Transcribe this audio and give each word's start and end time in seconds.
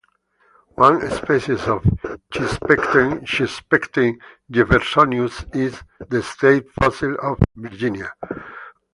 One 0.77 0.99
species 1.11 1.67
of 1.67 1.83
"Chesapecten", 2.33 3.21
"Chesapecten 3.23 4.17
jeffersonius", 4.51 5.47
is 5.55 5.79
the 6.09 6.23
state 6.23 6.65
fossil 6.73 7.15
of 7.21 7.37
Virginia. 7.55 8.11